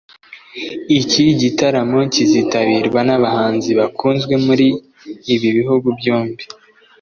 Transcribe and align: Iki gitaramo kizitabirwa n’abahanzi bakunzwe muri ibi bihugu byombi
Iki 0.99 1.23
gitaramo 1.41 1.99
kizitabirwa 2.13 2.99
n’abahanzi 3.07 3.69
bakunzwe 3.79 4.33
muri 4.45 4.67
ibi 5.33 5.49
bihugu 5.57 5.87
byombi 5.99 6.43